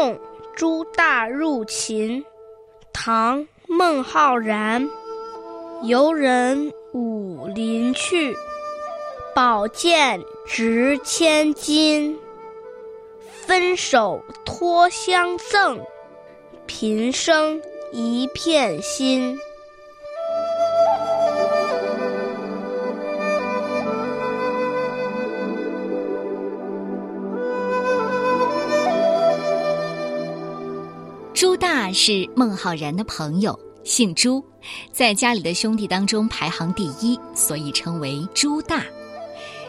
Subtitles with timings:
[0.00, 0.18] 送
[0.56, 2.24] 朱大入秦，
[2.90, 4.88] 唐·孟浩然。
[5.82, 8.34] 游人武陵去，
[9.34, 12.18] 宝剑值千金。
[13.46, 15.78] 分手脱相赠，
[16.64, 17.60] 平生
[17.92, 19.38] 一片心。
[31.40, 34.44] 朱大是孟浩然的朋友，姓朱，
[34.92, 38.84] 在家里的兄弟当中排行第一，所以称为朱大。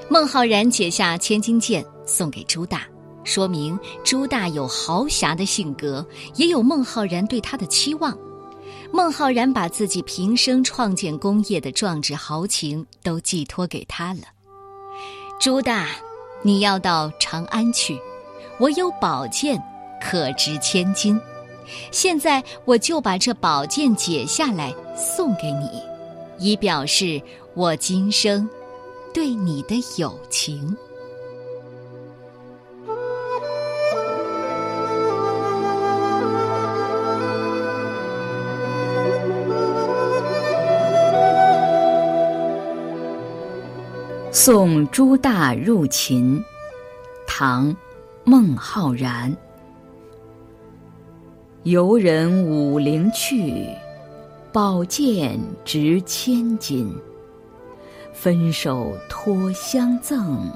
[0.09, 2.81] 孟浩然解下千金剑送给朱大，
[3.23, 8.19] 说明朱大有豪侠的性格，也有孟浩然对他的期望。
[8.91, 14.23] 孟浩然把自己平生创建功业的壮志豪情都寄托给他了。
[15.39, 15.87] 朱大，
[16.41, 17.97] 你要到长安去，
[18.59, 19.57] 我有宝剑，
[20.01, 21.17] 可值千金。
[21.91, 25.69] 现在我就把这宝剑解下来送给你，
[26.37, 27.21] 以表示
[27.53, 28.49] 我今生
[29.13, 30.75] 对你的友情。
[44.33, 46.43] 送朱大入秦，
[47.27, 47.69] 唐·
[48.23, 49.37] 孟浩然。
[51.63, 53.67] 游人五陵去，
[54.51, 56.91] 宝剑值千金。
[58.13, 60.51] 分手托相赠，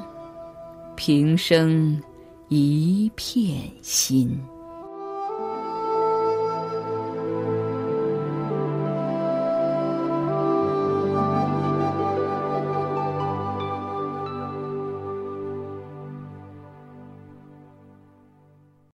[0.96, 2.02] 平生
[2.50, 4.36] 一片心。